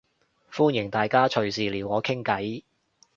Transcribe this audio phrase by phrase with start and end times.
[0.51, 2.63] 歡迎大家隨時撩我傾計